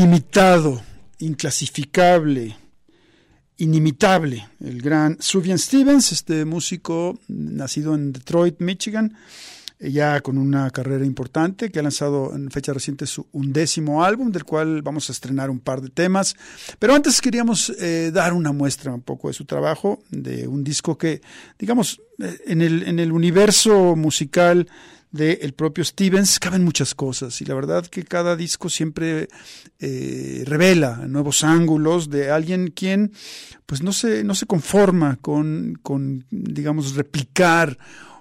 [0.00, 0.80] Ilimitado,
[1.18, 2.56] inclasificable,
[3.58, 9.14] inimitable, el gran Sufjan Stevens, este músico nacido en Detroit, Michigan,
[9.78, 14.44] ya con una carrera importante, que ha lanzado en fecha reciente su undécimo álbum, del
[14.44, 16.34] cual vamos a estrenar un par de temas.
[16.78, 20.96] Pero antes queríamos eh, dar una muestra un poco de su trabajo, de un disco
[20.96, 21.20] que,
[21.58, 24.66] digamos, eh, en el, en el universo musical
[25.10, 29.28] del propio Stevens caben muchas cosas y la verdad que cada disco siempre
[29.80, 33.12] eh, revela nuevos ángulos de alguien quien
[33.66, 37.76] pues no se, no se conforma con, con digamos replicar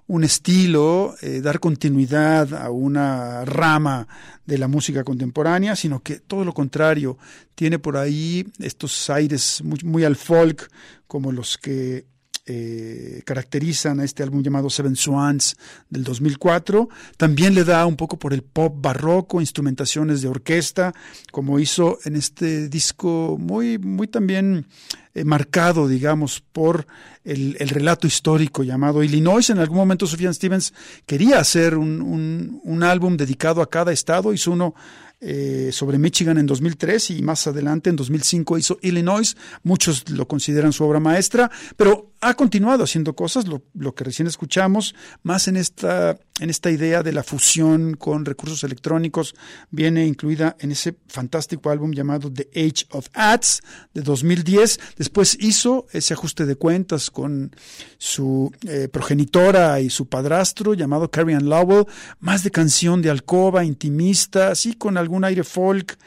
[0.10, 4.08] un estilo, eh, dar continuidad a una rama
[4.44, 7.20] de la música contemporánea, sino que todo lo contrario,
[7.54, 10.68] tiene por ahí estos aires muy, muy al folk,
[11.06, 12.08] como los que
[12.52, 15.56] eh, caracterizan a este álbum llamado Seven Swans
[15.88, 16.90] del 2004.
[17.16, 20.92] También le da un poco por el pop barroco, instrumentaciones de orquesta,
[21.32, 24.66] como hizo en este disco muy, muy también
[25.14, 26.88] eh, marcado, digamos, por
[27.24, 29.48] el, el, relato histórico llamado Illinois.
[29.52, 30.74] En algún momento Sufjan Stevens
[31.06, 34.74] quería hacer un, un, un álbum dedicado a cada estado, hizo uno
[35.22, 39.36] eh, sobre Michigan en 2003 y más adelante en 2005 hizo Illinois.
[39.64, 44.28] Muchos lo consideran su obra maestra, pero ha continuado haciendo cosas, lo, lo, que recién
[44.28, 44.94] escuchamos,
[45.24, 49.36] más en esta, en esta idea de la fusión con recursos electrónicos,
[49.72, 53.62] viene incluida en ese fantástico álbum llamado The Age of Ads
[53.94, 54.80] de 2010.
[54.98, 57.56] Después hizo ese ajuste de cuentas con
[57.98, 61.86] su eh, progenitora y su padrastro llamado Carrie Ann Lowell,
[62.20, 65.98] más de canción de alcoba, intimista, así con algún aire folk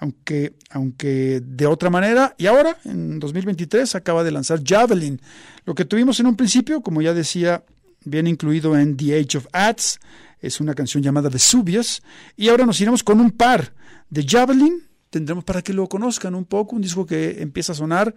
[0.00, 2.34] aunque, aunque de otra manera.
[2.38, 5.20] Y ahora, en 2023, acaba de lanzar Javelin.
[5.66, 7.64] Lo que tuvimos en un principio, como ya decía,
[8.04, 10.00] viene incluido en The Age of Ads,
[10.40, 12.02] es una canción llamada Vesuvius.
[12.34, 13.74] Y ahora nos iremos con un par
[14.08, 14.82] de Javelin.
[15.10, 18.14] Tendremos para que lo conozcan un poco, un disco que empieza a sonar,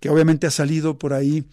[0.00, 1.44] que obviamente ha salido por ahí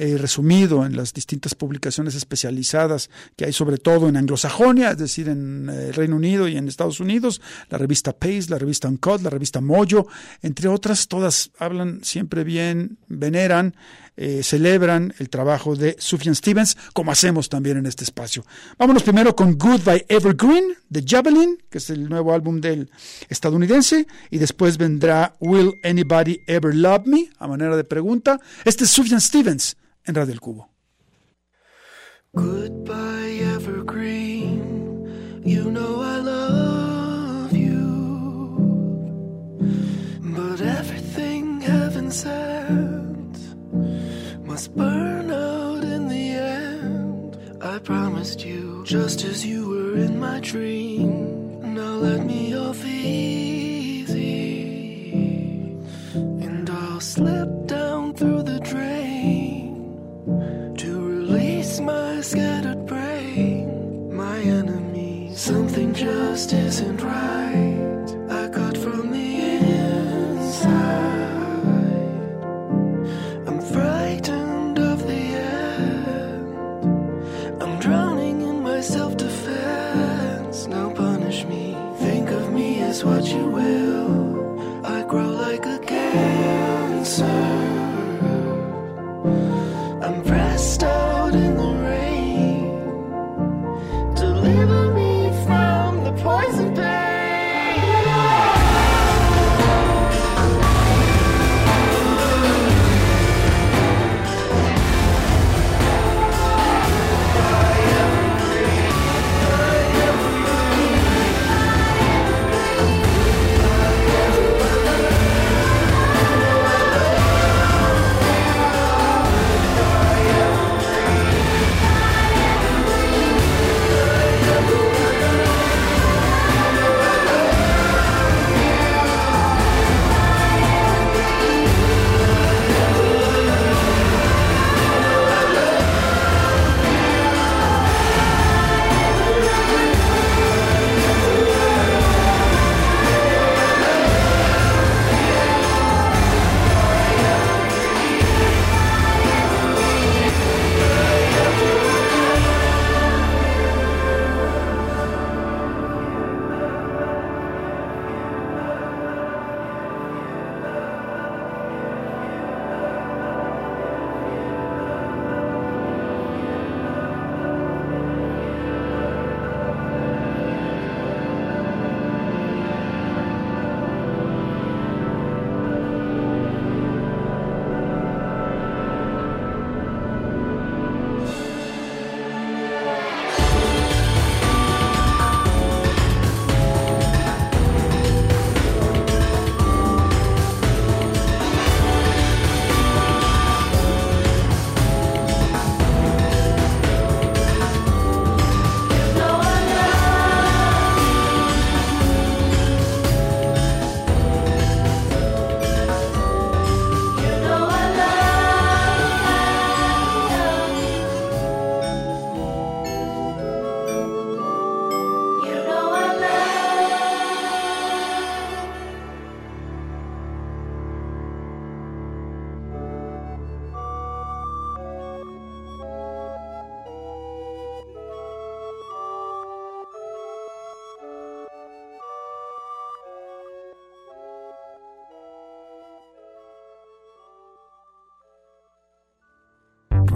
[0.00, 5.28] eh, resumido en las distintas publicaciones especializadas que hay sobre todo en anglosajonia, es decir,
[5.28, 9.22] en el eh, Reino Unido y en Estados Unidos, la revista Pace, la revista Uncut,
[9.22, 10.06] la revista Mojo,
[10.40, 13.74] entre otras, todas hablan siempre bien, veneran,
[14.16, 18.44] eh, celebran el trabajo de Sufjan Stevens, como hacemos también en este espacio.
[18.78, 22.88] Vámonos primero con Goodbye Evergreen de Javelin, que es el nuevo álbum del
[23.28, 28.40] estadounidense, y después vendrá Will Anybody Ever Love Me, a manera de pregunta.
[28.64, 29.76] Este es Sufjan Stevens
[30.08, 30.70] en Radio El Cubo.
[32.34, 35.42] Goodbye, evergreen.
[35.44, 37.78] You know I love you.
[40.22, 43.38] But everything heaven sent
[44.44, 47.36] must burn out in the end.
[47.60, 51.74] I promised you, just as you were in my dream.
[51.74, 54.18] Now let me off easy.
[56.14, 57.57] And I'll slip
[66.08, 66.57] just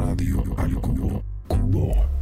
[0.05, 1.23] Radio al Cubo.
[1.47, 2.22] Cubo.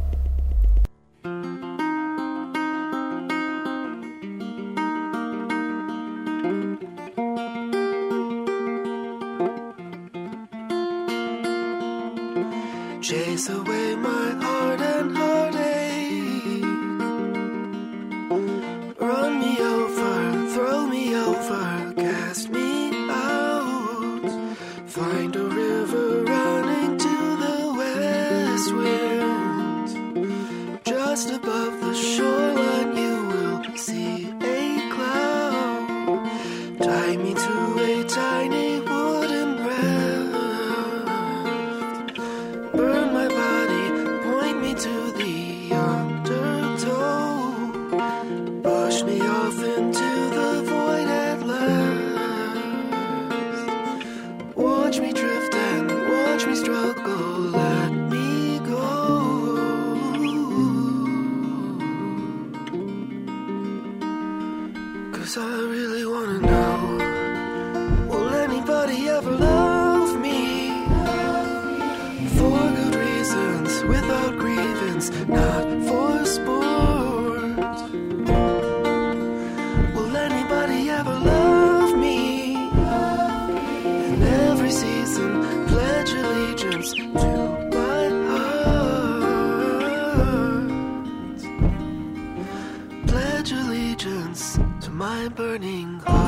[95.21, 96.20] my burning.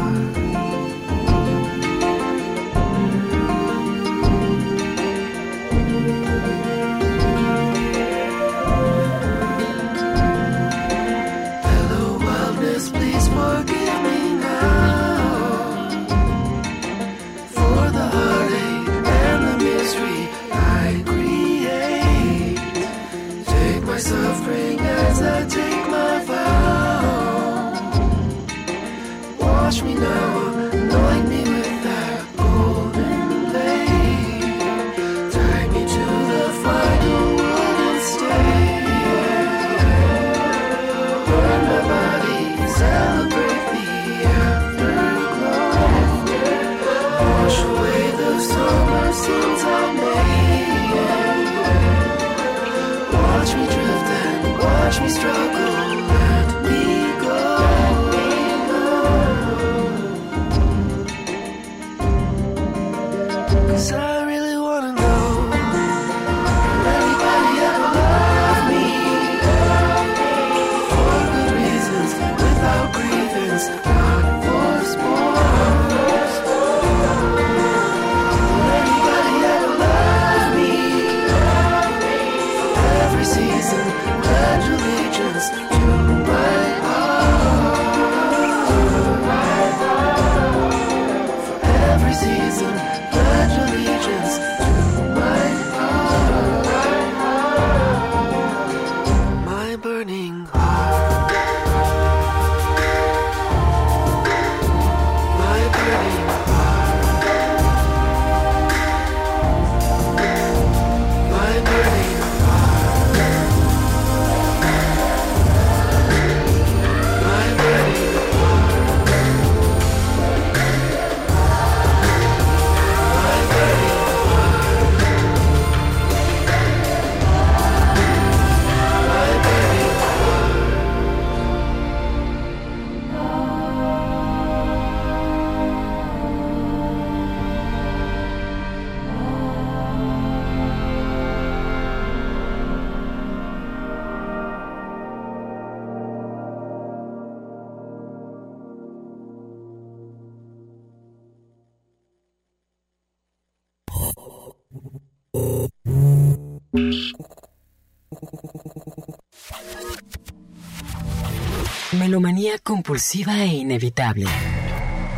[162.61, 164.27] compulsiva e inevitable.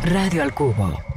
[0.02, 1.15] Radio al Cubo.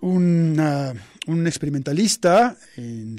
[0.00, 0.92] Una-
[1.26, 3.18] un experimentalista en,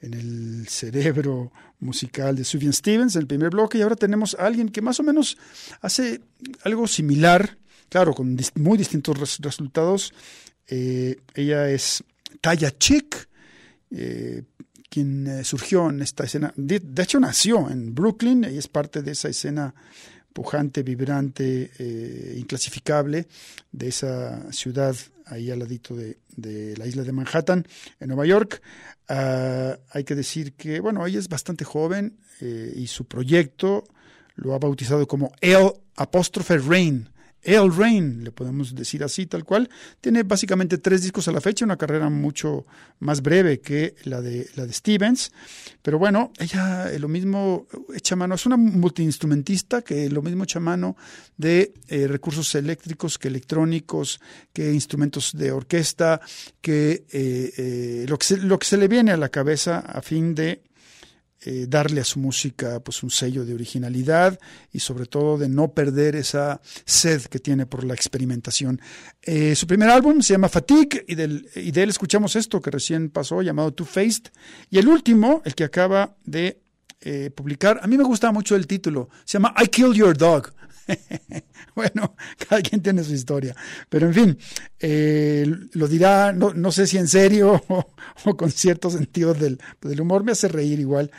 [0.00, 4.68] el cerebro musical de Sufjan Stevens en el primer bloque y ahora tenemos a alguien
[4.68, 5.36] que más o menos
[5.80, 6.20] hace
[6.64, 10.12] algo similar, claro, con muy distintos res- resultados.
[10.68, 12.02] Eh, ella es
[12.40, 13.28] Taya Chick,
[13.90, 14.42] eh,
[14.88, 19.02] quien eh, surgió en esta escena, de, de hecho nació en Brooklyn y es parte
[19.02, 19.74] de esa escena
[20.32, 23.26] pujante, vibrante, eh, inclasificable
[23.72, 24.94] de esa ciudad
[25.26, 27.66] ahí al ladito de, de la isla de Manhattan,
[28.00, 28.62] en Nueva York.
[29.08, 33.84] Ah, hay que decir que, bueno, ella es bastante joven eh, y su proyecto
[34.34, 37.08] lo ha bautizado como El apóstrofe Rain.
[37.46, 39.70] El Rain, le podemos decir así, tal cual.
[40.00, 42.66] Tiene básicamente tres discos a la fecha, una carrera mucho
[42.98, 45.30] más breve que la de, la de Stevens.
[45.80, 50.58] Pero bueno, ella eh, lo mismo echa mano, es una multiinstrumentista que lo mismo echa
[50.58, 50.96] mano
[51.36, 54.20] de eh, recursos eléctricos que electrónicos,
[54.52, 56.20] que instrumentos de orquesta,
[56.60, 60.34] que, eh, eh, lo, que lo que se le viene a la cabeza a fin
[60.34, 60.62] de
[61.48, 64.36] eh, darle a su música pues un sello de originalidad
[64.72, 68.80] y sobre todo de no perder esa sed que tiene por la experimentación.
[69.22, 72.72] Eh, su primer álbum se llama Fatigue y, del, y de él escuchamos esto que
[72.72, 74.32] recién pasó llamado Two Faced
[74.70, 76.62] y el último, el que acaba de
[77.00, 80.52] eh, publicar, a mí me gusta mucho el título, se llama I Killed Your Dog.
[81.74, 82.14] bueno,
[82.48, 83.54] cada quien tiene su historia.
[83.88, 84.38] Pero en fin,
[84.78, 87.62] eh, lo dirá, no, no, sé si en serio
[88.24, 91.10] o, con cierto sentido del, del, humor, me hace reír igual.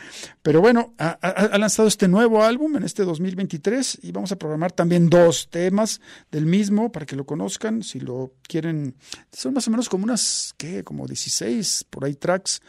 [0.42, 4.72] Pero bueno, ha, ha, lanzado este nuevo álbum en este 2023 y vamos a programar
[4.72, 6.00] también dos temas
[6.30, 7.82] del mismo para que lo conozcan.
[7.82, 8.94] Si lo quieren,
[9.32, 10.84] son más o menos como unas, ¿qué?
[10.84, 12.60] Como 16 por ahí tracks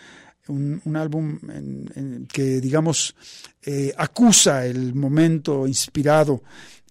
[0.49, 1.39] un, álbum
[2.31, 3.15] que, digamos,
[3.61, 6.43] eh, acusa el momento inspirado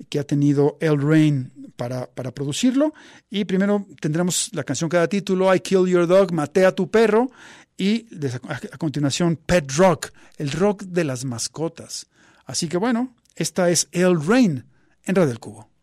[0.08, 2.94] que ha tenido El Rain para, para, producirlo.
[3.30, 6.90] Y primero tendremos la canción que da título I Kill Your Dog, Maté a tu
[6.90, 7.30] perro.
[7.76, 8.06] Y
[8.48, 12.06] a, a continuación Pet Rock, el rock de las mascotas.
[12.44, 14.64] Así que bueno, esta es El Rain
[15.04, 15.77] en Radio del Cubo.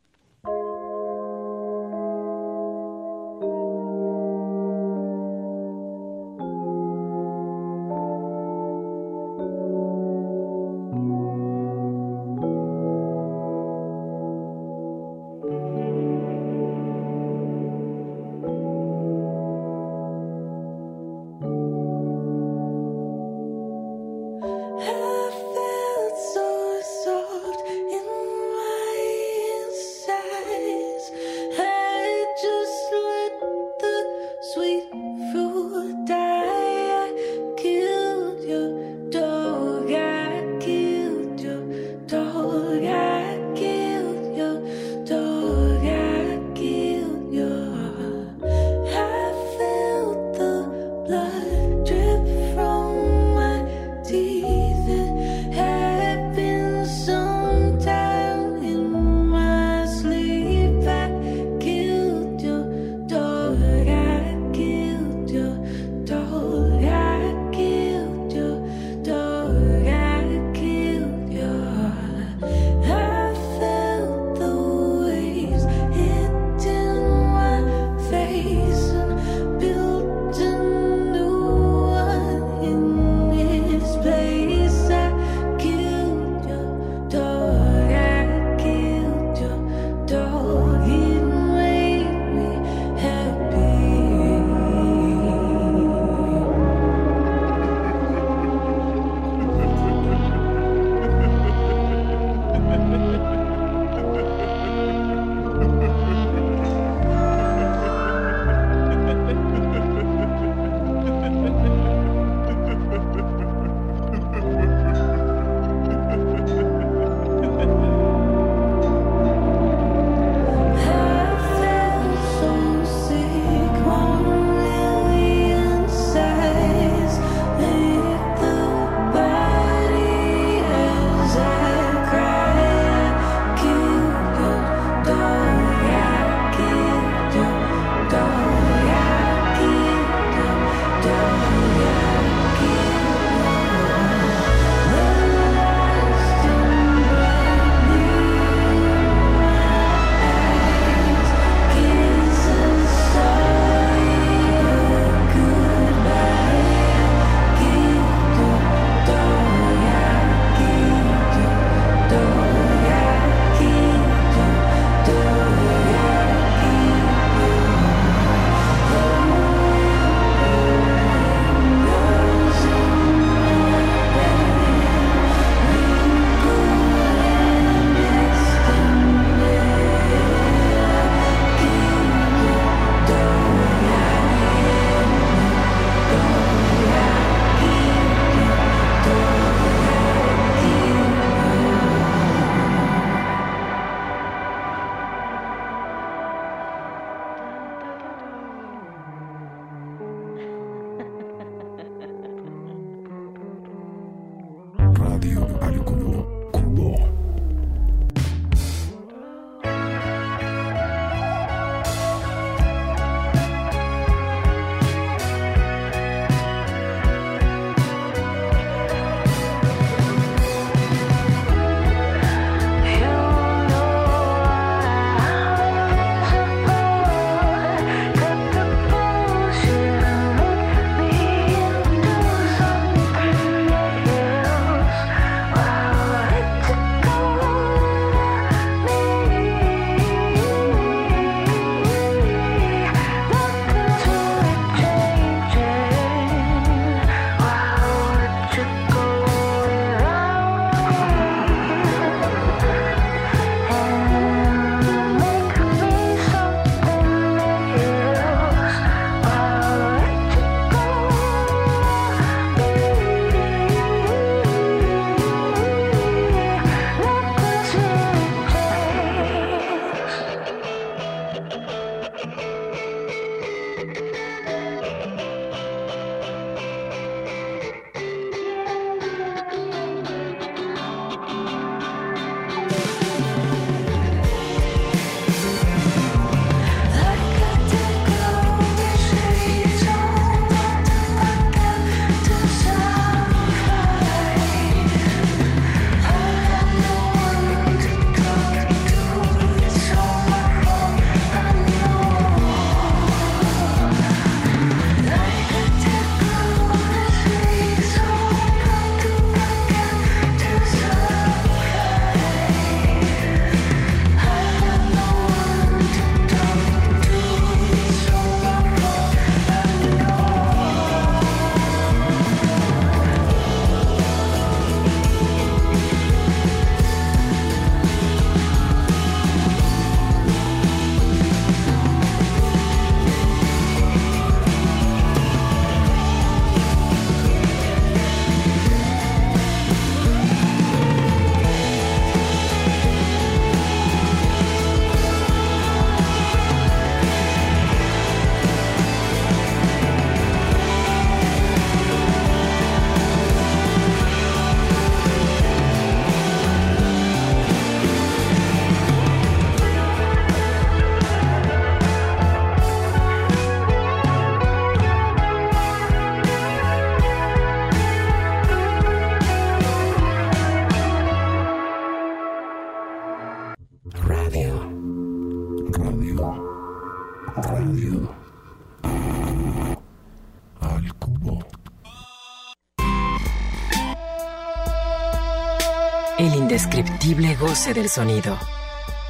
[387.05, 388.37] Indescriptible goce del sonido.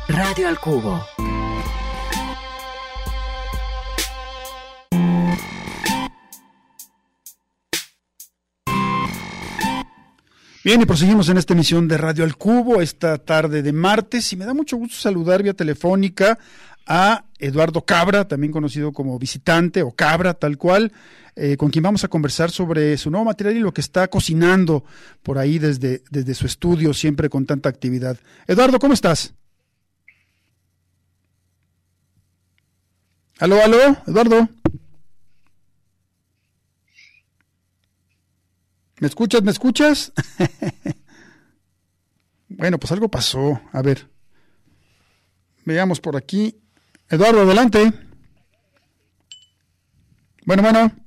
[0.10, 1.06] Radio al cubo.
[10.64, 14.36] Bien, y proseguimos en esta emisión de Radio al Cubo esta tarde de martes y
[14.36, 16.40] me da mucho gusto saludar vía telefónica
[16.88, 20.92] a Eduardo Cabra, también conocido como visitante o Cabra tal cual,
[21.36, 24.86] eh, con quien vamos a conversar sobre su nuevo material y lo que está cocinando
[25.22, 28.18] por ahí desde, desde su estudio, siempre con tanta actividad.
[28.48, 29.34] Eduardo, ¿cómo estás?
[33.40, 34.48] Aló, aló, Eduardo.
[39.02, 39.44] ¿Me escuchas?
[39.44, 40.14] ¿Me escuchas?
[42.48, 43.60] bueno, pues algo pasó.
[43.74, 44.10] A ver.
[45.66, 46.62] Veamos por aquí.
[47.10, 47.92] Eduardo, adelante.
[50.46, 51.05] Bueno, bueno.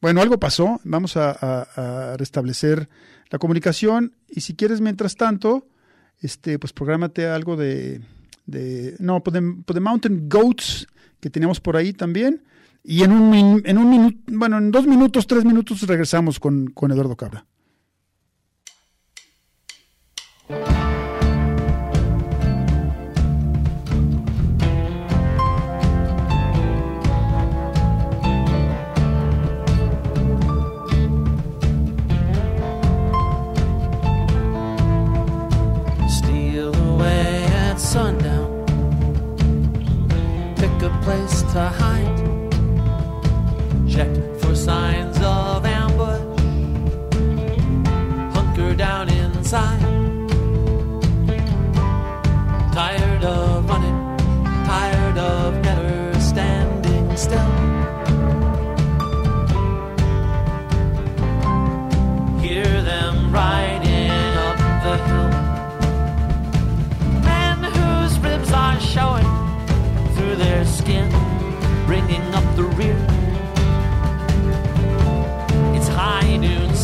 [0.00, 0.80] Bueno, algo pasó.
[0.84, 2.88] Vamos a, restablecer
[3.30, 4.14] la comunicación.
[4.28, 5.66] Y si quieres, mientras tanto,
[6.20, 8.00] este, pues prográmate algo de,
[8.46, 10.86] de no, pues de, pues Mountain Goats
[11.20, 12.42] que teníamos por ahí también.
[12.84, 16.90] Y en un, en un minuto, bueno, en dos minutos, tres minutos regresamos con, con
[16.90, 17.44] Eduardo Cabra.
[41.52, 42.18] To hide.
[43.88, 46.20] Check for signs of ambush.
[48.34, 49.80] Hunker down inside.
[52.74, 53.47] Tired of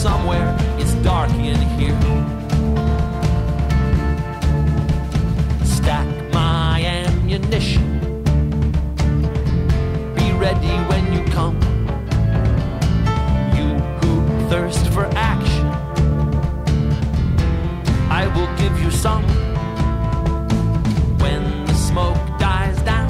[0.04, 1.98] somewhere, it's dark in here.
[5.64, 7.86] Stack my ammunition.
[10.14, 11.56] Be ready when you come.
[13.56, 13.68] You
[14.00, 15.68] who thirst for action,
[18.10, 19.24] I will give you some
[21.22, 23.08] when the smoke dies down,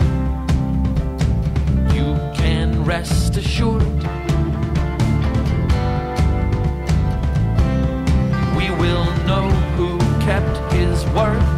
[1.93, 4.04] you can rest assured.
[8.85, 11.54] Will know who kept his word.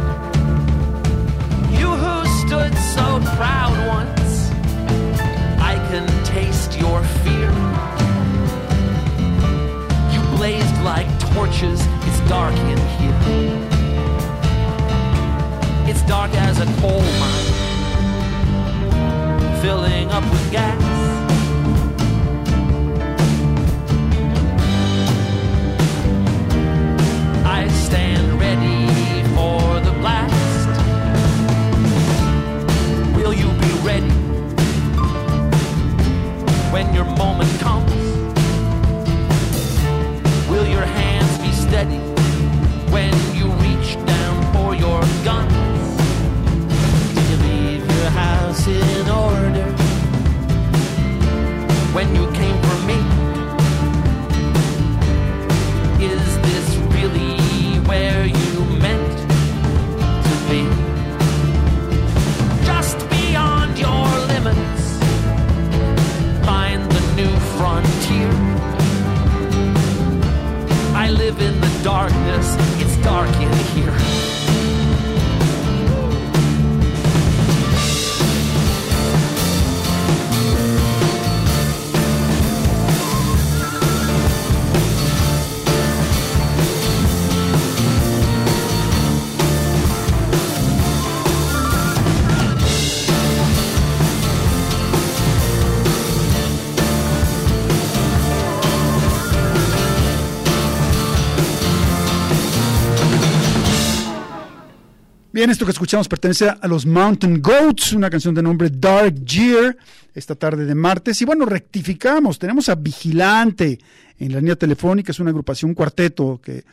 [105.37, 109.77] Bien, esto que escuchamos pertenece a los Mountain Goats, una canción de nombre Dark Year,
[110.15, 111.21] esta tarde de martes.
[111.21, 113.77] Y bueno, rectificamos, tenemos a Vigilante
[114.17, 116.63] en la línea telefónica, es una agrupación, un cuarteto que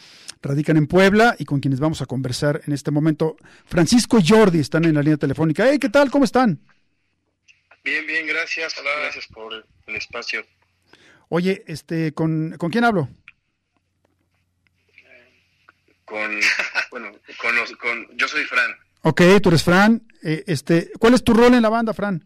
[0.40, 3.36] radican en Puebla y con quienes vamos a conversar en este momento.
[3.66, 5.66] Francisco y Jordi están en la línea telefónica.
[5.68, 6.10] Hey, ¿qué tal?
[6.10, 6.58] ¿Cómo están?
[7.84, 8.74] Bien, bien, gracias.
[8.82, 9.52] Gracias por
[9.88, 10.42] el espacio.
[11.28, 13.10] Oye, este, ¿con, ¿con quién hablo?
[16.14, 16.40] Con,
[16.92, 17.10] bueno,
[17.40, 18.70] con, los- con, yo soy Fran.
[19.02, 20.00] Ok, tú eres Fran.
[20.22, 22.24] Eh, este, ¿Cuál es tu rol en la banda, Fran?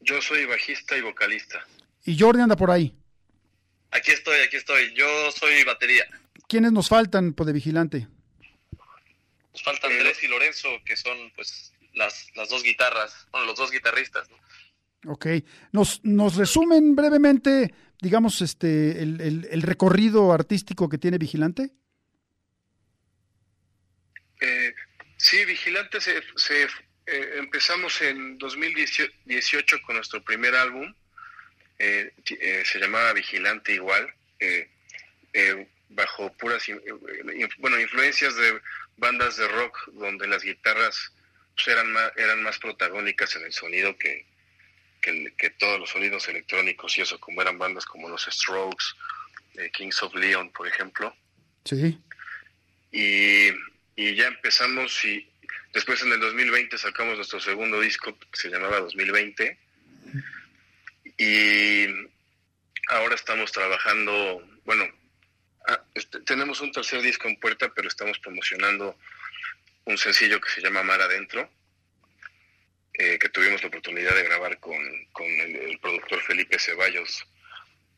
[0.00, 1.64] Yo soy bajista y vocalista.
[2.04, 2.92] Y Jordi anda por ahí.
[3.92, 4.92] Aquí estoy, aquí estoy.
[4.94, 6.04] Yo soy batería.
[6.48, 8.08] ¿Quiénes nos faltan pues, de Vigilante?
[9.52, 13.70] Nos falta Andrés y Lorenzo, que son pues las, las dos guitarras, bueno, los dos
[13.70, 14.28] guitarristas.
[14.28, 15.12] ¿no?
[15.12, 15.26] Ok.
[15.70, 21.70] ¿Nos, nos resumen brevemente, digamos, este, el, el- el recorrido artístico que tiene Vigilante?
[24.42, 24.74] Eh,
[25.16, 30.92] sí, Vigilante se, se, eh, empezamos en 2018 con nuestro primer álbum.
[31.78, 34.68] Eh, eh, se llamaba Vigilante igual, eh,
[35.32, 36.80] eh, bajo puras, eh,
[37.58, 38.60] bueno, influencias de
[38.96, 41.12] bandas de rock donde las guitarras
[41.54, 44.26] pues, eran, más, eran más protagónicas en el sonido que,
[45.00, 48.84] que, que todos los sonidos electrónicos y eso, como eran bandas como los Strokes,
[49.54, 51.14] eh, Kings of Leon, por ejemplo
[51.64, 51.98] Sí.
[52.90, 53.50] y,
[53.96, 55.28] y ya empezamos y
[55.72, 59.58] después en el 2020 sacamos nuestro segundo disco que se llamaba 2020
[61.18, 61.86] y
[62.88, 64.84] ahora estamos trabajando, bueno,
[65.68, 68.98] ah, este, tenemos un tercer disco en puerta, pero estamos promocionando
[69.84, 71.50] un sencillo que se llama Mar Adentro,
[72.94, 74.78] eh, que tuvimos la oportunidad de grabar con,
[75.12, 77.24] con el, el productor Felipe Ceballos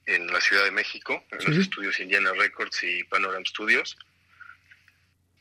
[0.07, 1.47] en la Ciudad de México, en Sí.
[1.49, 3.97] los estudios Indiana Records y Panorama Studios.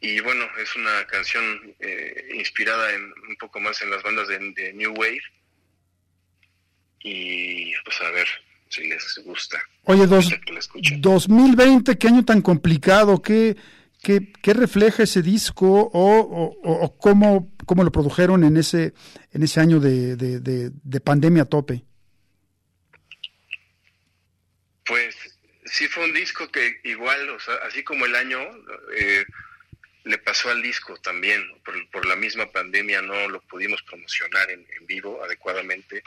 [0.05, 4.37] Y bueno, es una canción eh, inspirada en un poco más en las bandas de,
[4.51, 5.21] de New Wave.
[6.99, 8.27] Y pues a ver
[8.67, 9.61] si les gusta.
[9.83, 10.99] Oye, dos, que la escuchen.
[11.01, 13.55] 2020, qué año tan complicado, qué,
[14.01, 18.93] qué, qué refleja ese disco o, o- o- o cómo, cómo lo produjeron en ese,
[19.31, 21.85] en ese año de, de- de- de pandemia a tope.
[24.85, 25.15] Pues
[25.63, 28.37] sí fue un disco que igual, o sea, así como el año,
[28.97, 29.23] eh,
[30.05, 31.41] le pasó al disco también.
[31.63, 36.03] Por, por la misma pandemia no lo pudimos promocionar en, en vivo adecuadamente.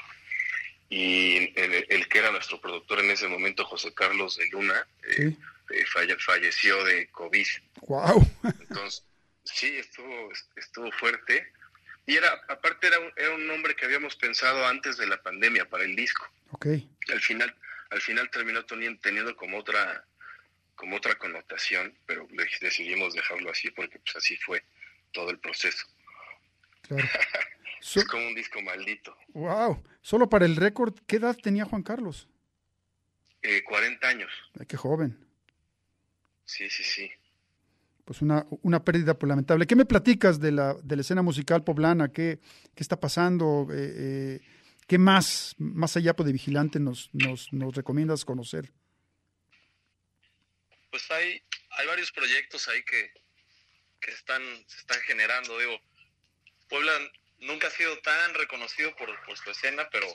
[0.89, 5.15] Y el, el que era nuestro productor en ese momento, José Carlos de Luna, eh,
[5.17, 5.39] Sí.
[5.71, 7.47] eh, falle- falleció de COVID.
[7.89, 8.25] Wow.
[8.61, 9.05] Entonces,
[9.45, 11.53] sí, estuvo, estuvo fuerte.
[12.07, 15.69] Y era, aparte era un, era un nombre que habíamos pensado antes de la pandemia
[15.69, 16.67] para el disco Ok.
[17.13, 17.53] al final
[17.91, 20.05] al final terminó teni- teniendo como otra
[20.77, 22.29] como otra connotación pero
[22.61, 24.62] decidimos dejarlo así porque pues así fue
[25.12, 25.87] todo el proceso
[26.83, 27.09] Claro.
[27.95, 29.83] Es como un disco maldito wow.
[30.01, 32.29] Solo para el récord, ¿qué edad tenía Juan Carlos?
[33.43, 35.18] Eh, 40 años Ay, qué joven.
[36.45, 37.11] sí sí sí
[38.05, 39.66] Pues una, una pérdida pues, lamentable.
[39.66, 42.09] ¿Qué me platicas de la, de la escena musical poblana?
[42.12, 42.39] ¿Qué,
[42.74, 43.66] qué está pasando?
[43.72, 44.41] Eh, eh,
[44.87, 48.72] ¿Qué más, más allá pues, de Vigilante, nos, nos, nos recomiendas conocer?
[50.97, 51.43] Pues hay,
[51.73, 53.13] hay varios proyectos ahí que,
[54.01, 55.59] que están, se están generando.
[55.59, 55.79] Digo,
[56.71, 56.99] Puebla
[57.41, 60.09] nunca ha sido tan reconocido por, por su escena, pero,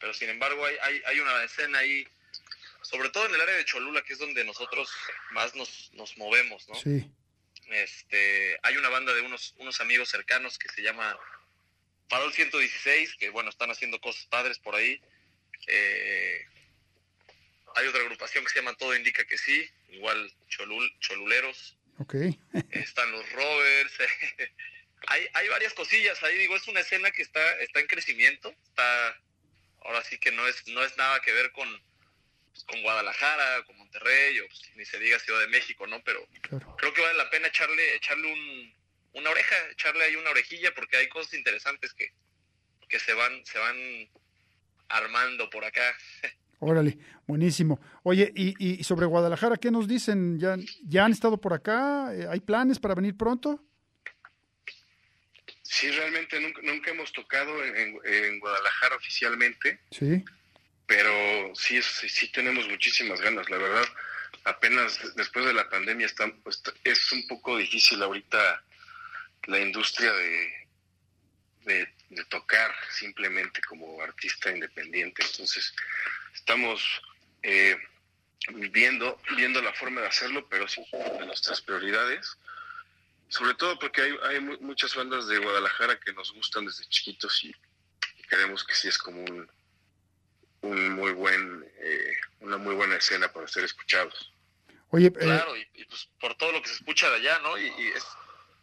[0.00, 2.08] pero sin embargo hay, hay, hay una escena ahí,
[2.80, 4.90] sobre todo en el área de Cholula, que es donde nosotros
[5.32, 6.76] más nos, nos movemos, ¿no?
[6.76, 7.06] Sí.
[7.66, 11.14] Este, hay una banda de unos, unos amigos cercanos que se llama
[12.08, 14.98] Farol 116, que bueno, están haciendo cosas padres por ahí.
[15.66, 16.46] Eh,
[17.74, 22.14] hay otra agrupación que se llama Todo Indica que sí, igual Cholul, Choluleros, Ok.
[22.70, 23.92] están los Rovers,
[25.08, 29.20] hay, hay varias cosillas ahí, digo, es una escena que está, está en crecimiento, está,
[29.82, 31.68] ahora sí que no es, no es nada que ver con,
[32.52, 36.02] pues, con Guadalajara, con Monterrey, o pues, ni se diga Ciudad de México, ¿no?
[36.04, 36.74] Pero Claro.
[36.78, 38.74] creo que vale la pena echarle, echarle un,
[39.12, 42.12] una oreja, echarle ahí una orejilla, porque hay cosas interesantes que,
[42.88, 44.08] que se van, se van
[44.88, 45.96] armando por acá.
[46.60, 47.80] Órale, buenísimo.
[48.02, 50.38] Oye, y, y sobre Guadalajara, ¿qué nos dicen?
[50.38, 52.14] ¿Ya, ya han estado por acá?
[52.14, 53.64] Eh, ¿Hay planes para venir pronto?
[55.62, 60.22] sí realmente nunca, nunca hemos tocado en, en- en Guadalajara oficialmente Sí.
[60.86, 63.84] pero sí, sí, sí tenemos muchísimas ganas, la verdad.
[64.44, 68.62] Apenas después de la pandemia está, pues, es un poco difícil ahorita
[69.46, 70.52] la industria de,
[71.66, 75.22] de, de tocar simplemente como artista independiente.
[75.22, 75.72] Entonces,
[76.34, 76.82] estamos
[77.42, 77.76] eh,
[78.70, 82.36] viendo, viendo la forma de hacerlo, pero sí de nuestras prioridades.
[83.28, 87.44] sobre todo porque hay, hay mu- muchas bandas de Guadalajara que nos gustan desde chiquitos
[87.44, 87.54] y,
[88.28, 89.50] creemos que sí es como un,
[90.62, 94.32] un muy buen, eh, una muy buena escena para ser escuchados.
[94.90, 97.58] Oye, eh, Claro, y, y, pues por todo lo que se escucha de allá, ¿no?
[97.58, 98.04] Y, y es,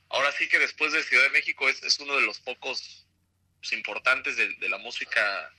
[0.09, 3.05] ahora sí que después de Ciudad de México es, es uno de los pocos
[3.59, 5.51] pues, importantes de, de la música,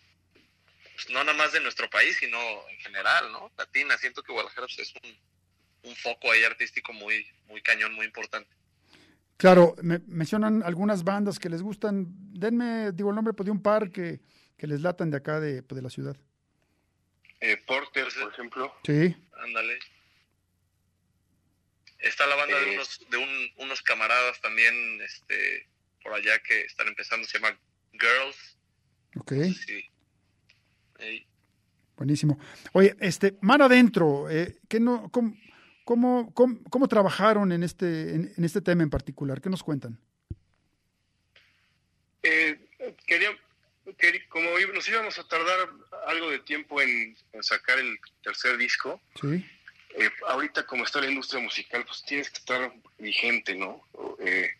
[1.04, 2.38] pues, no nada más de nuestro país, sino
[2.68, 3.52] en general, ¿no?
[3.56, 3.96] Latina.
[3.98, 8.50] Siento que Guadalajara pues, es un, un foco ahí artístico muy, muy cañón, muy importante.
[9.36, 12.06] claro, me mencionan algunas bandas que les gustan.
[12.32, 14.20] Denme, digo, el nombre pues, de un par que,
[14.56, 16.16] que les latan de acá de, pues, de la ciudad.
[17.40, 19.78] Eh, Porter, Pues, por ejemplo, Sí, Ándale.
[22.00, 22.74] Está la banda de Eh.
[22.74, 25.68] unos, de un- unos camaradas también, este,
[26.02, 27.58] por allá que están empezando, se llama
[27.92, 28.56] Girls.
[29.16, 29.32] ok,
[29.66, 29.84] Sí.
[31.96, 32.38] Buenísimo.
[32.72, 35.34] Oye, este, mar adentro, eh, ¿qué no, cómo,
[35.84, 39.40] cómo, cómo- cómo trabajaron en este, en, en este tema en particular?
[39.40, 39.98] ¿Qué nos cuentan?
[42.22, 42.58] Eh,
[43.06, 43.30] quería,
[43.98, 45.68] querí- como nos íbamos a tardar
[46.06, 49.44] algo de tiempo en, en sacar el tercer disco, Sí,
[49.96, 53.82] eh, ahorita como está la industria musical, pues tienes que estar vigente, ¿no?
[53.92, 54.50] O, eh,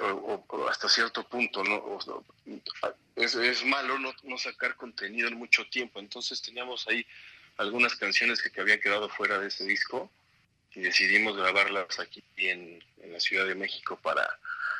[0.00, 1.74] o- o- o hasta cierto punto, ¿no?
[1.76, 2.24] O
[3.18, 7.04] es, es malo no, no sacar contenido en mucho tiempo, entonces teníamos ahí
[7.56, 10.10] algunas canciones que, que habían quedado fuera de ese disco
[10.74, 14.26] y decidimos grabarlas aquí en, en la Ciudad de México para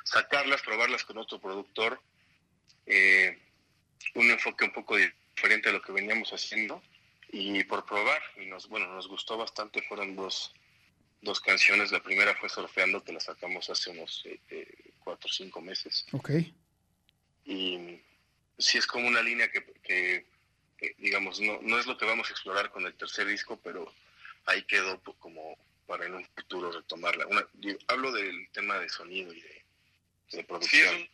[0.05, 2.01] sacarlas, probarlas con otro productor,
[2.87, 3.39] eh,
[4.15, 6.83] un enfoque un poco diferente a lo que veníamos haciendo.
[7.31, 10.55] Y por probar y nos bueno nos gustó bastante fueron dos
[11.21, 11.93] dos canciones.
[11.93, 16.07] La primera fue surfeando que la sacamos hace unos eh, eh, cuatro o cinco meses.
[16.13, 16.31] Ok,
[17.45, 18.01] y
[18.59, 20.27] sí es como una línea que, que-
[20.77, 23.93] que, digamos no no es lo que vamos a explorar con el tercer disco pero
[24.47, 25.57] ahí quedó como
[25.87, 29.65] para en un futuro retomarla Una- digo, hablo del tema de sonido y de, de
[30.31, 31.09] Sí, es producción un,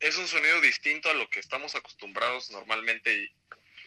[0.00, 3.30] es un sonido distinto a lo que estamos acostumbrados normalmente y,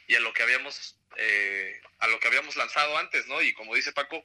[0.08, 3.42] y a lo que habíamos eh, a lo que habíamos lanzado antes, ¿no?
[3.42, 4.24] Y como dice Paco,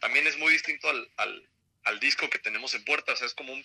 [0.00, 1.48] también es muy distinto al, al,
[1.84, 3.64] al disco que tenemos en puerta, o sea, es como un,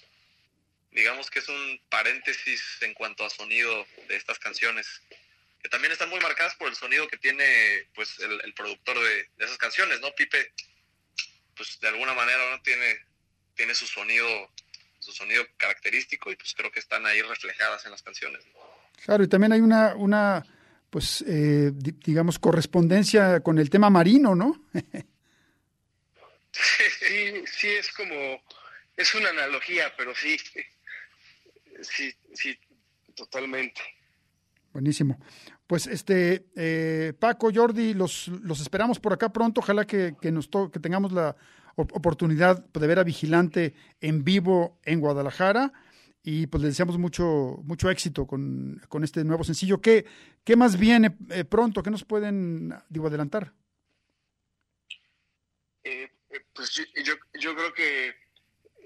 [0.97, 5.01] digamos que es un paréntesis en cuanto a sonido de estas canciones,
[5.61, 9.29] que también están muy marcadas por el sonido que tiene pues el, el productor de,
[9.37, 10.11] de esas canciones, ¿no?
[10.15, 10.51] Pipe,
[11.55, 12.97] pues de alguna manera no tiene,
[13.55, 14.27] tiene su sonido
[14.99, 18.43] su sonido característico y pues creo que están ahí reflejadas en las canciones.
[18.53, 18.59] ¿no?
[19.05, 20.43] claro, y también hay una, una
[20.89, 24.67] pues, eh, di- digamos, correspondencia con el tema marino, ¿no?
[26.51, 28.43] Sí, sí, es como,
[28.95, 30.37] es una analogía, pero sí,
[31.81, 32.57] sí, sí,
[33.15, 33.81] totalmente.
[34.73, 35.19] Buenísimo.
[35.65, 39.61] Pues este eh, Paco, Jordi, los, los esperamos por acá pronto.
[39.61, 41.35] Ojalá que, que nos to- que tengamos la
[41.75, 45.73] op- oportunidad de ver a Vigilante en vivo en Guadalajara.
[46.23, 49.79] Y pues les deseamos mucho, mucho éxito con, con este nuevo sencillo.
[49.81, 50.05] ¿Qué,
[50.43, 51.81] qué más viene eh, pronto?
[51.81, 53.53] ¿Qué nos pueden digo, adelantar?
[55.83, 58.13] Eh, eh, pues yo, yo, yo creo que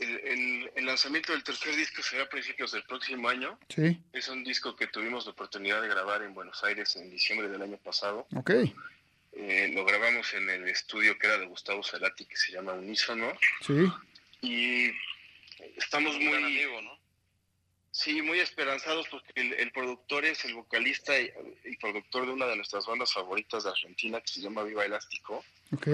[0.01, 3.57] el, el- el lanzamiento del tercer disco será a principios del próximo año.
[3.69, 7.47] Sí, Es un disco que tuvimos la oportunidad de grabar en Buenos Aires en diciembre
[7.49, 8.27] del año pasado.
[8.35, 8.51] ok.
[9.33, 13.31] Eh, lo grabamos en el estudio que era de Gustavo Cerati, que se llama Unísono.
[13.65, 13.85] Sí,
[14.41, 14.91] Y
[15.77, 16.33] estamos muy...
[16.35, 16.99] amigo, ¿no?
[17.91, 21.29] Sí, muy esperanzados porque el, el productor es el vocalista y,
[21.65, 25.43] y productor de una de nuestras bandas favoritas de Argentina que se llama Viva Elástico,
[25.73, 25.87] ok.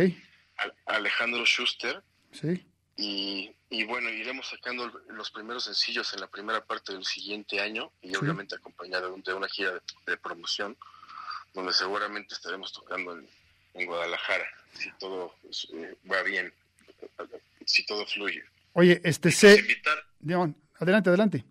[0.57, 2.01] Al- Alejandro Schuster.
[2.31, 2.63] Sí,
[2.99, 7.91] Y, y bueno, iremos sacando los primeros sencillos en la primera parte del siguiente año
[8.01, 10.75] y obviamente acompañado de una gira de, de promoción
[11.53, 13.27] donde seguramente estaremos tocando en,
[13.75, 15.33] en Guadalajara, si todo
[15.73, 16.51] eh, va bien,
[17.65, 18.43] si todo fluye.
[18.73, 19.59] Oye, este Pues se.
[19.59, 19.97] invitar...
[20.21, 21.45] León, adelante, adelante.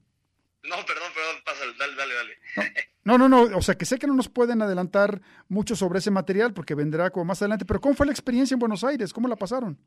[0.65, 2.91] No, perdón, perdón, pásale, dale, dale, dale.
[3.05, 6.11] No, no, no, o sea que sé que no nos pueden adelantar mucho sobre ese
[6.11, 9.13] material porque vendrá como más adelante, pero ¿cómo fue la experiencia en Buenos Aires?
[9.13, 9.79] ¿Cómo la pasaron?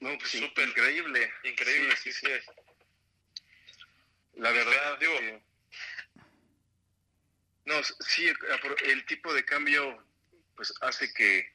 [0.00, 0.68] No, pues Súper.
[0.68, 1.30] increíble.
[1.44, 2.26] Increíble, sí, sí.
[4.36, 5.42] La verdad, Digo- eh,
[7.64, 10.04] no, sí, apro- el tipo de cambio
[10.54, 11.52] pues hace que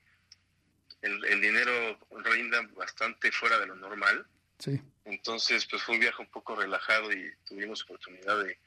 [1.01, 4.25] el, el dinero rinda bastante fuera de lo normal.
[4.59, 8.57] Sí, Entonces, pues fue un viaje un poco relajado y tuvimos oportunidad de,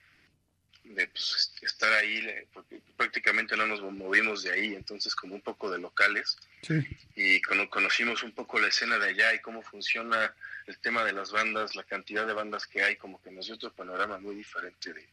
[0.94, 5.70] de pues, estar ahí, porque prácticamente no nos movimos de ahí, entonces como un poco
[5.70, 6.36] de locales.
[6.62, 6.74] Sí,
[7.16, 10.34] y cono- conocimos un poco la escena de allá y cómo funciona
[10.66, 13.54] el tema de las bandas, la cantidad de bandas que hay, como que nos dio
[13.56, 15.08] otro panorama muy diferente de,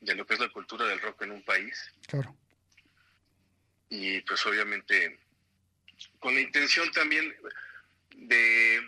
[0.00, 1.92] de lo que es la cultura del rock en un país.
[2.08, 2.34] Claro.
[3.88, 5.18] y pues obviamente
[6.18, 7.34] con la intención también
[8.16, 8.80] de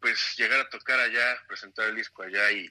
[0.00, 2.66] pues llegar a tocar allá, presentar el disco allá y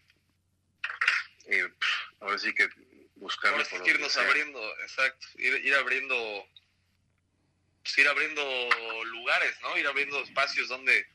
[1.47, 2.67] eh, pf, ahora sí que
[3.15, 4.27] buscarlo Ahora sí por irnos sea.
[4.27, 6.15] abriendo, exacto, ir, ir abriendo,
[7.81, 8.41] pues, ir abriendo
[9.05, 9.77] lugares, ¿no?
[9.77, 11.05] Ir abriendo espacios donde,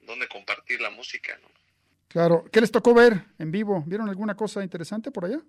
[0.00, 1.50] donde compartir la música, ¿no?
[2.08, 2.44] Claro.
[2.52, 3.84] ¿Qué les tocó ver en vivo?
[3.86, 5.40] ¿Vieron alguna cosa interesante por allá?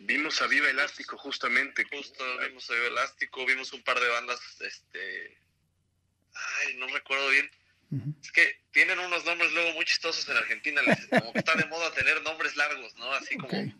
[0.00, 1.84] Vimos a Viva Elástico justamente.
[1.90, 5.38] Justo vimos a Vivo Elástico, vimos un par de bandas, este,
[6.60, 7.50] ay, no recuerdo bien.
[8.22, 11.64] Es que tienen unos nombres luego muy chistosos en Argentina, les- como que está de
[11.66, 13.10] moda tener nombres largos, ¿no?
[13.14, 13.72] Así como,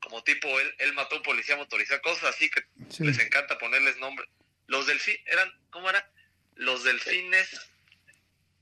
[0.00, 3.04] como tipo, él, él mató a un policía motorizado, cosas así que Sí.
[3.04, 4.26] les encanta ponerles nombre.
[4.66, 6.10] Los delfines, eran, ¿cómo era?
[6.56, 7.68] Los delfines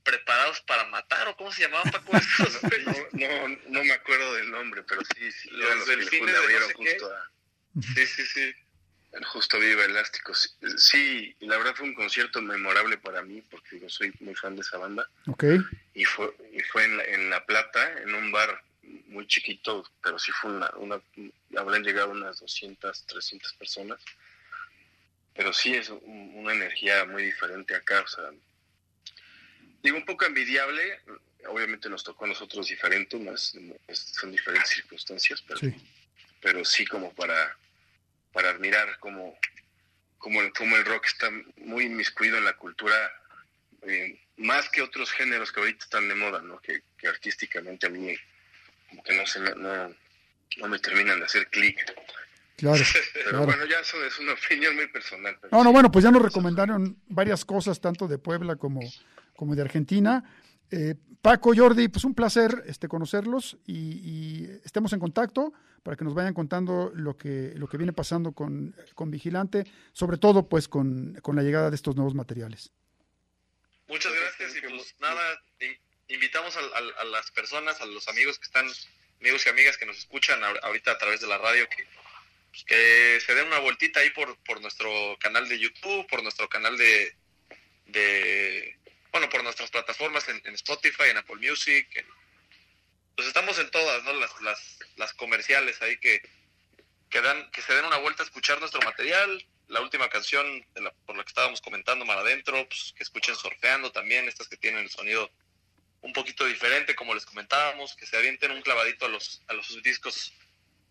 [0.03, 2.11] preparados para matar, o cómo se llamaban, Paco?
[3.13, 5.49] No, no, no me acuerdo del nombre, pero sí, sí.
[5.51, 6.91] Los los delfines de no sé qué.
[6.91, 7.31] justo a,
[7.95, 8.53] Sí, sí, sí.
[9.27, 10.33] Justo Viva Elástico.
[10.77, 14.61] Sí, la verdad fue un concierto memorable para mí porque yo soy muy fan de
[14.61, 15.09] esa banda.
[15.27, 15.43] Ok.
[15.93, 18.63] y fue y fue en la, en la Plata en un bar
[19.07, 21.01] muy chiquito pero sí fue una, una
[21.57, 23.99] habrán llegado unas 200 300 personas
[25.35, 28.31] pero sí es un- una energía muy diferente acá o sea
[29.83, 30.99] digo un poco envidiable
[31.47, 33.53] obviamente nos tocó a nosotros diferente más
[33.93, 35.73] son diferentes circunstancias pero Sí.
[36.41, 37.55] pero sí como para
[38.31, 39.37] para admirar cómo,
[40.17, 42.95] cómo, el, cómo el rock está muy inmiscuido en la cultura,
[43.83, 46.59] eh, más que otros géneros que ahorita están de moda, ¿no?
[46.61, 48.15] Que, que artísticamente a mí
[48.89, 49.93] como que no, se me, no,
[50.57, 51.77] no me terminan de hacer clic.
[52.57, 52.83] Claro.
[53.13, 53.45] Pero Claro.
[53.45, 55.37] bueno, ya eso es una opinión muy personal.
[55.41, 58.81] pero No, no, bueno, pues ya nos recomendaron varias cosas, tanto de Puebla como,
[59.35, 60.23] como de Argentina.
[60.71, 65.53] Eh, Paco, Jordi, pues un placer este, conocerlos y, y estemos en contacto
[65.83, 70.17] para que nos vayan contando lo que, lo que viene pasando con, con Vigilante, sobre
[70.17, 72.71] todo pues con, con la llegada de estos nuevos materiales.
[73.87, 75.21] Muchas gracias y pues nada,
[75.59, 78.65] in- invitamos a, las personas, a los amigos que están,
[79.19, 81.83] amigos y amigas que nos escuchan ahor- ahorita a través de la radio, que,
[82.49, 86.47] pues, que se den una vueltita ahí por, por nuestro canal de YouTube, por nuestro
[86.49, 87.15] canal de,
[87.87, 88.77] de
[89.11, 92.07] bueno, por nuestras plataformas en, en Spotify, en Apple Music, en-
[93.15, 94.13] pues estamos en todas, ¿no?
[94.13, 96.21] Las, las, las comerciales ahí que,
[97.09, 99.45] que, dan, que se den una vuelta a escuchar nuestro material.
[99.67, 103.35] La última canción de la- por la que estábamos comentando, Mar Adentro, pues, que escuchen
[103.35, 105.29] surfeando también, estas que tienen el sonido
[106.01, 109.81] un poquito diferente, como les comentábamos, que se avienten un clavadito a los, a los
[109.83, 110.33] discos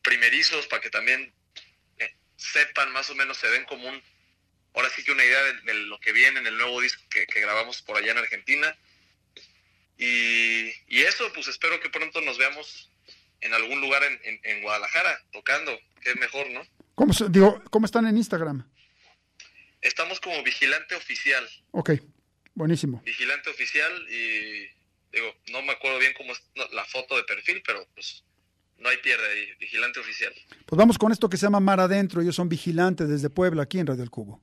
[0.02, 1.32] primerizos para que también
[1.98, 4.02] eh, sepan más o menos, se den como un,
[4.74, 7.26] ahora sí que una idea de, de lo que viene en el nuevo disco que,
[7.26, 8.76] que grabamos por allá en Argentina.
[9.98, 12.90] Y, y eso, pues espero que pronto nos veamos
[13.42, 16.62] en algún lugar en, en- en Guadalajara tocando, que es mejor, ¿no?
[16.94, 18.66] ¿Cómo, se- digo, ¿Cómo están en Instagram?
[19.82, 21.92] Estamos como Vigilante Oficial, Ok,
[22.54, 23.00] buenísimo.
[23.04, 24.68] Vigilante Oficial y
[25.12, 26.42] digo, no me acuerdo bien cómo es
[26.72, 28.22] la foto de perfil, pero pues
[28.78, 30.34] no hay pierde ahí, Vigilante Oficial.
[30.66, 32.20] Pues vamos con esto que se llama Mar Adentro.
[32.22, 34.42] Ellos son vigilantes desde Puebla, aquí en Radio El Cubo.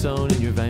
[0.00, 0.69] zone in your veins.